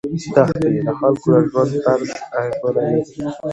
دښتې 0.37 0.69
د 0.87 0.89
خلکو 0.99 1.27
د 1.33 1.39
ژوند 1.69 1.73
طرز 1.85 2.09
اغېزمنوي. 2.41 3.25